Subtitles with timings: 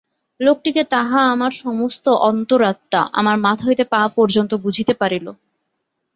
[0.39, 5.27] লোকটি কে তাহা আমার সমস্ত অন্তরাত্মা, আমার মাথা হইতে পা পর্যন্ত বুঝিতে পারিল।